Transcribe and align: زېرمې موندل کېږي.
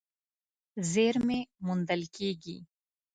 زېرمې 0.91 1.39
موندل 1.65 2.01
کېږي. 2.15 2.57